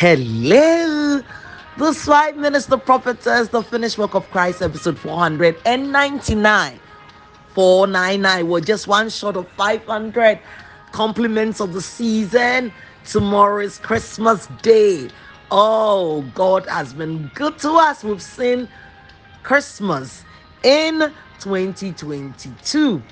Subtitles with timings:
[0.00, 1.20] Hello.
[1.76, 6.80] This five minutes, the prophetess, the finished work of Christ, episode 499.
[7.54, 8.48] 499.
[8.48, 10.40] We're just one short of 500
[10.92, 12.72] compliments of the season.
[13.04, 15.10] Tomorrow is Christmas Day.
[15.50, 18.02] Oh, God has been good to us.
[18.02, 18.70] We've seen
[19.42, 20.24] Christmas
[20.62, 23.02] in 2022.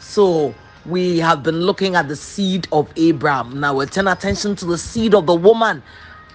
[0.00, 0.52] So
[0.86, 3.60] we have been looking at the seed of Abraham.
[3.60, 5.84] Now we turn attention to the seed of the woman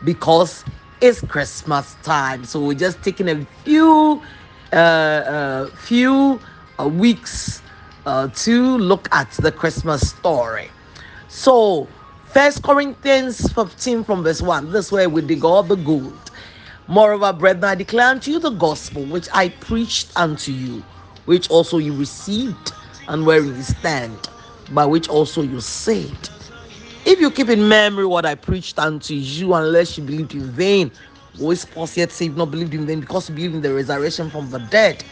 [0.04, 0.64] because
[1.02, 2.44] it's Christmas time.
[2.46, 4.22] So we're just taking a few
[4.74, 6.40] uh, uh few
[6.80, 7.62] uh, weeks
[8.06, 10.70] uh, to look at the Christmas story.
[11.28, 11.88] So
[12.26, 14.72] First Corinthians 15 from verse 1.
[14.72, 16.32] This way we dig all the gold.
[16.88, 20.84] Moreover, brethren, I declare unto you the gospel which I preached unto you,
[21.26, 22.72] which also you received,
[23.08, 24.30] and wherein you stand,
[24.72, 26.30] by which also you saved
[27.08, 30.92] if you keep in memory what I preached unto you, unless you believed in vain,
[31.38, 34.30] who is Paul yet say, not believed in vain because you believe in the resurrection
[34.30, 35.06] from the dead.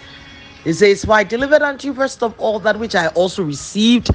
[0.66, 4.10] He says, For I delivered unto you first of all that which I also received,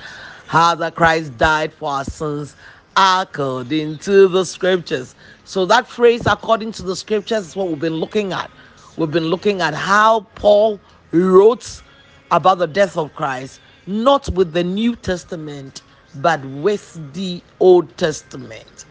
[0.46, 2.54] how that Christ died for our sins
[2.98, 5.14] according to the scriptures.
[5.44, 8.50] So that phrase, according to the scriptures, is what we've been looking at.
[8.98, 10.78] We've been looking at how Paul
[11.12, 11.80] wrote
[12.30, 15.80] about the death of Christ, not with the New Testament
[16.16, 18.84] but with the Old Testament.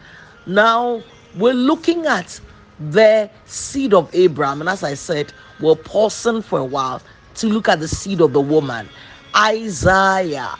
[0.46, 1.02] Now
[1.36, 2.40] we're looking at
[2.78, 7.02] the seed of Abraham, and as I said, we're pausing for a while
[7.36, 8.88] to look at the seed of the woman.
[9.36, 10.56] Isaiah.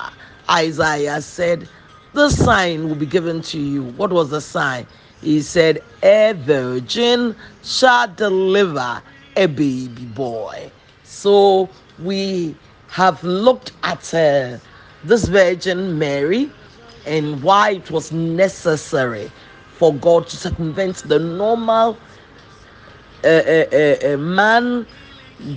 [0.51, 1.69] Isaiah said,
[2.13, 3.85] The sign will be given to you.
[3.85, 4.87] What was the sign?
[5.23, 9.03] He said, A virgin shall deliver
[9.37, 10.71] a baby boy.
[11.05, 12.57] So we
[12.89, 14.59] have looked at uh,
[15.05, 16.51] this Virgin Mary
[17.07, 19.31] and why it was necessary
[19.79, 21.99] for God to circumvent the normal
[23.25, 24.87] uh, uh, uh, man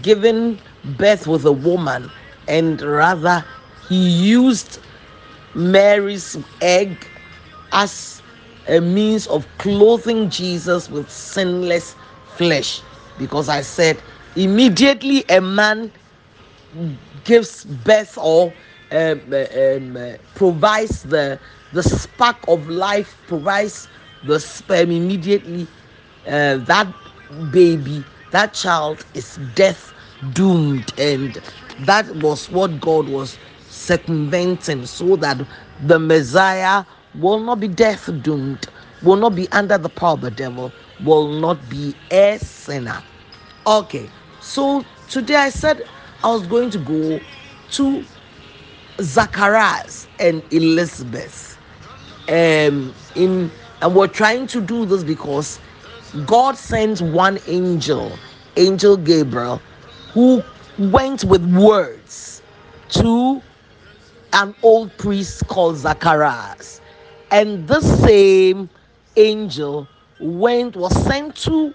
[0.01, 0.59] giving
[0.97, 2.09] birth with a woman,
[2.47, 3.43] and rather
[3.89, 4.79] he used
[5.55, 7.07] Mary's egg
[7.71, 8.21] as
[8.67, 11.95] a means of clothing Jesus with sinless
[12.35, 12.81] flesh.
[13.19, 14.01] Because I said,
[14.35, 15.91] immediately a man
[17.23, 18.53] gives birth or
[18.93, 21.39] um, um, uh, provides the
[21.73, 23.89] the spark of life, provides
[24.23, 25.67] the sperm immediately.
[26.27, 26.87] Uh, that
[27.51, 29.93] baby, that child is death
[30.33, 31.41] doomed, and
[31.81, 33.37] that was what God was
[33.69, 35.37] circumventing, so that
[35.87, 38.67] the Messiah will not be death doomed,
[39.03, 40.71] will not be under the power of the devil,
[41.03, 43.03] will not be a sinner.
[43.67, 44.09] Okay,
[44.41, 45.83] so today I said
[46.23, 47.19] I was going to go
[47.71, 48.05] to
[49.01, 51.57] Zacharias and Elizabeth.
[52.27, 55.59] Um, in and we're trying to do this because
[56.25, 58.17] God sent one angel,
[58.55, 59.61] Angel Gabriel,
[60.13, 60.41] who
[60.77, 62.41] went with words
[62.89, 63.41] to
[64.31, 66.81] an old priest called Zacharias.
[67.31, 68.69] And the same
[69.17, 69.87] angel
[70.19, 71.73] went was sent to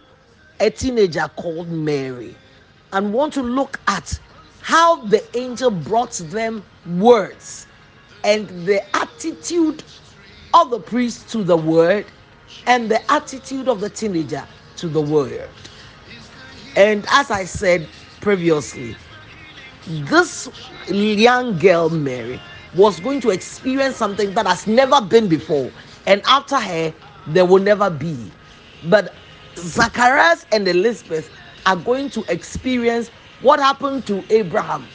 [0.60, 2.34] a teenager called Mary
[2.92, 4.18] and want to look at
[4.60, 6.64] how the angel brought them
[6.98, 7.66] words
[8.24, 9.82] and the attitude
[10.54, 12.06] of the priest to the word
[12.66, 14.46] and the attitude of the teenager
[14.76, 15.48] to the word.
[16.76, 17.88] And as I said
[18.20, 18.96] previously,
[19.86, 20.48] this
[20.88, 22.40] young girl, Mary,
[22.74, 25.72] was going to experience something that has never been before.
[26.06, 26.92] And after her,
[27.26, 28.30] there will never be.
[28.84, 29.14] But
[29.56, 31.30] Zacharias and Elizabeth
[31.66, 33.10] are going to experience
[33.40, 34.90] what happened to Abraham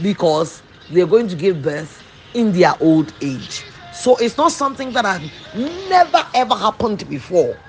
[0.00, 2.04] because they're going to give birth
[2.34, 3.66] in their old age.
[3.90, 7.60] So it's not something that has never ever happened before.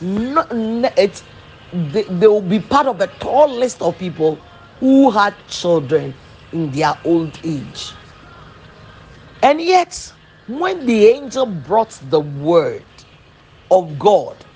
[0.00, 0.46] No,
[0.96, 1.24] it's,
[1.72, 4.44] they, they will be part of a tall list of people
[4.80, 6.18] who had children
[6.52, 7.98] in their old age.
[9.42, 10.12] And yet,
[10.46, 12.86] when the angel brought the word
[13.70, 14.46] of God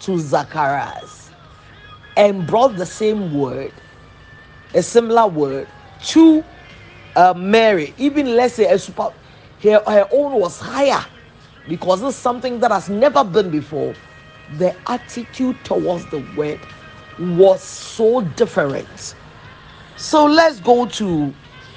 [0.00, 1.32] to Zacharias
[2.16, 3.82] and brought the same word
[4.74, 5.68] a similar word
[6.00, 6.44] to
[7.16, 9.12] uh, Mary, even let's say a super,
[9.62, 11.04] her, her own was higher
[11.68, 13.96] because it's something that has never been before.
[14.48, 16.66] The attitude towards the word
[17.18, 19.14] was so different.
[19.96, 21.34] So let's go to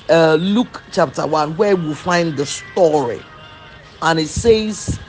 [0.10, 3.26] uh, Luke chapter 1 where we find the story.
[4.02, 5.02] And it says,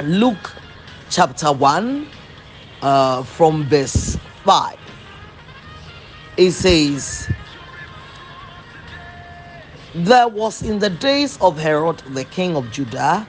[0.00, 0.56] Luke
[1.08, 2.12] chapter 1
[2.82, 4.87] uh, from verse 5
[6.38, 7.30] it says,
[9.94, 13.28] There was in the days of Herod the king of Judah,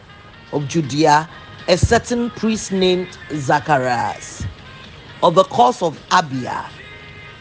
[0.53, 1.29] of Judea,
[1.67, 4.47] a certain priest named Zacharias
[5.23, 6.71] of the course of Abia,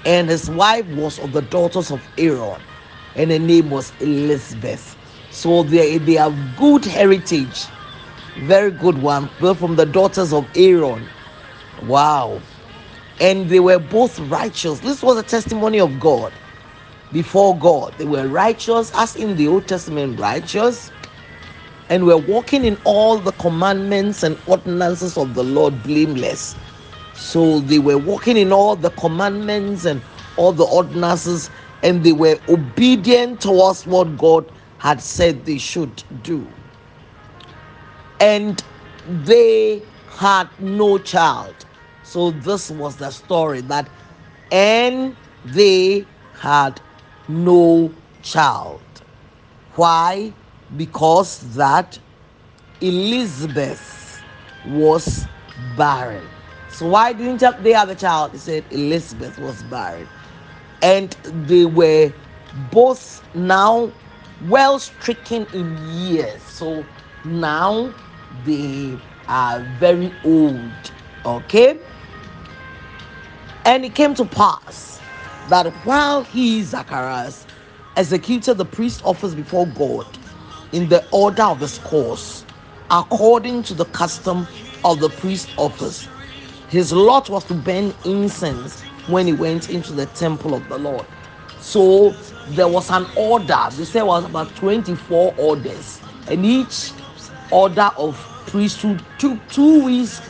[0.04, 2.62] and his wife was of the daughters of Aaron,
[3.16, 4.96] and her name was Elizabeth.
[5.30, 7.72] So they, they have good heritage,
[8.36, 11.10] very good one, built from the daughters of Aaron.
[11.82, 12.47] Wow.
[13.20, 14.80] And they were both righteous.
[14.80, 16.38] This was a testimony of God
[17.12, 17.98] before God.
[17.98, 20.92] They were righteous, as in the Old Testament, righteous,
[21.90, 26.56] and were walking in all the commandments and ordinances of the Lord blameless.
[27.14, 30.02] So they were walking in all the commandments and
[30.36, 31.50] all the ordinances,
[31.82, 36.52] and they were obedient towards what God had said they should do.
[38.20, 38.62] And
[39.06, 41.66] they had no child.
[42.08, 43.86] So this was the story that,
[44.50, 45.14] and
[45.44, 46.06] they
[46.40, 46.80] had
[47.28, 48.80] no child.
[49.74, 50.32] Why?
[50.78, 51.98] Because that
[52.80, 54.24] Elizabeth
[54.64, 55.26] was
[55.76, 56.26] barren.
[56.70, 58.32] So why didn't they have a child?
[58.32, 60.08] They said Elizabeth was barren.
[60.80, 61.10] And
[61.46, 62.10] they were
[62.72, 63.92] both now
[64.46, 66.40] well stricken in years.
[66.42, 66.86] So
[67.26, 67.92] now
[68.46, 70.72] they are very old.
[71.26, 71.78] Okay?
[73.68, 74.98] And it came to pass
[75.50, 77.46] that while he, Zacharias,
[77.98, 80.06] executed the priest office before God
[80.72, 82.46] in the order of his course,
[82.90, 84.48] according to the custom
[84.86, 86.08] of the priest office,
[86.70, 91.06] his lot was to burn incense when he went into the temple of the Lord.
[91.60, 92.16] So
[92.52, 93.66] there was an order.
[93.72, 96.92] They say was about 24 orders, and each
[97.52, 98.16] order of
[98.46, 100.22] priesthood took two weeks,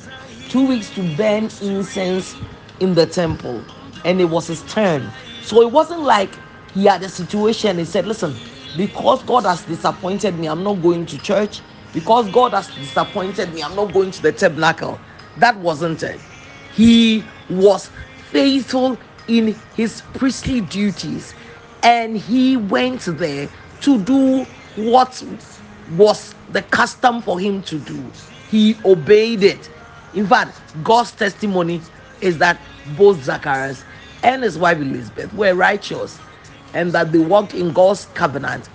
[0.48, 2.34] two weeks to burn incense
[2.80, 3.64] in the temple,
[4.04, 5.12] and it was his turn.
[5.42, 6.30] So it wasn't like
[6.74, 7.78] he had a situation.
[7.78, 8.34] He said, "Listen,
[8.76, 11.62] because God has disappointed me, I'm not going to church.
[11.94, 15.00] Because God has disappointed me, I'm not going to the tabernacle."
[15.38, 16.20] That wasn't it.
[16.74, 17.90] He was
[18.30, 18.98] faithful
[19.28, 21.34] in his priestly duties
[21.82, 23.48] and he went there
[23.82, 24.44] to do
[24.76, 25.22] what
[25.96, 28.04] was the custom for him to do.
[28.50, 29.70] He obeyed it.
[30.14, 31.82] In fact, God's testimony
[32.20, 32.60] is that
[32.96, 33.84] both Zacharias
[34.22, 36.18] and his wife Elizabeth were righteous
[36.74, 38.68] and that they walked in God's covenant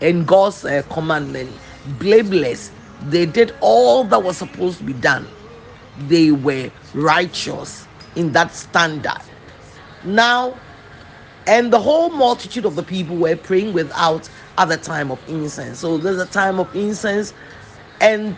[0.00, 1.50] and God's uh, commandment,
[1.98, 2.70] blameless.
[3.02, 5.26] They did all that was supposed to be done.
[6.06, 7.86] They were righteous
[8.16, 9.20] in that standard.
[10.04, 10.58] Now,
[11.46, 15.80] and the whole multitude of the people were praying without at the time of incense.
[15.80, 17.32] So there's a time of incense,
[18.00, 18.36] and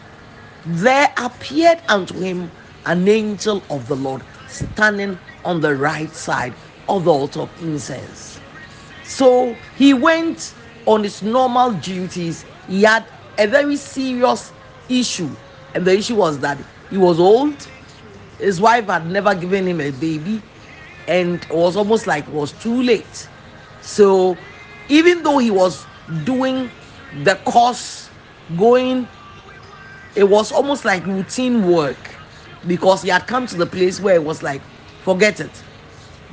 [0.64, 2.50] there appeared unto him
[2.87, 6.54] an angel of the Lord standing on the right side
[6.88, 8.40] of the altar of incense.
[9.04, 10.54] So he went
[10.87, 12.44] on his normal duties.
[12.69, 13.04] He had
[13.38, 14.52] a very serious
[14.88, 15.31] issue,
[15.75, 16.58] and the issue was that
[16.90, 17.66] he was old.
[18.38, 20.43] His wife had never given him a baby,
[21.08, 23.28] and it was almost like it was too late.
[23.81, 24.37] So
[24.88, 25.87] even though he was
[26.25, 26.70] doing
[27.25, 28.10] the course,
[28.56, 29.08] going,
[30.14, 32.12] it was almost like routine work
[32.67, 34.62] because he had come to the place where it was like,
[35.03, 35.50] forget it,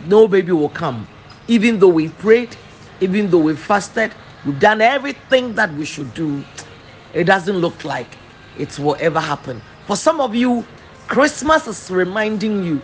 [0.06, 1.08] no baby will come.
[1.48, 2.56] Even though we prayed,
[3.02, 4.14] even though we fasted,
[4.46, 6.44] we've done everything that we should do,
[7.14, 8.18] it doesn't look like
[8.58, 9.62] it will ever happen.
[9.88, 10.66] For some of you,
[11.08, 12.81] Christmas is reminding you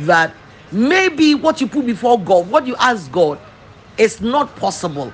[0.00, 0.34] that
[0.72, 3.38] maybe what you put before God, what you ask God,
[3.98, 5.12] is not possible.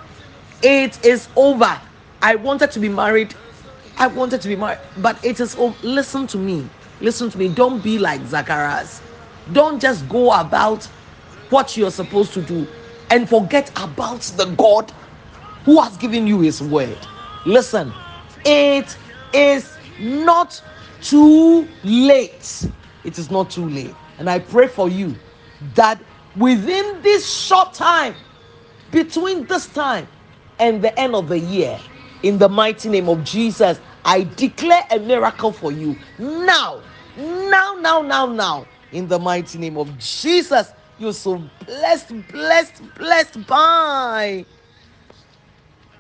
[0.63, 1.81] It is over.
[2.21, 3.35] I wanted to be married.
[3.97, 5.75] I wanted to be married, but it is over.
[5.83, 6.69] Listen to me.
[7.01, 7.49] Listen to me.
[7.49, 9.01] Don't be like Zacharias.
[9.53, 10.85] Don't just go about
[11.51, 12.67] what you're supposed to do
[13.11, 14.93] and forget about the God
[15.65, 16.99] who has given you his word.
[17.45, 17.93] Listen,
[18.45, 18.97] it
[19.33, 20.63] is not
[21.03, 22.67] too late.
[23.05, 23.95] It is not too late.
[24.19, 25.15] And I pray for you
[25.75, 26.03] that
[26.37, 28.15] within this short time,
[28.91, 30.09] between this time
[30.59, 31.81] and the end of the year,
[32.23, 36.83] in the mighty name of Jesus, I declare a miracle for you now,
[37.17, 40.73] now, now, now, now, in the mighty name of Jesus.
[40.99, 43.47] You're so blessed, blessed, blessed.
[43.47, 44.47] Bye.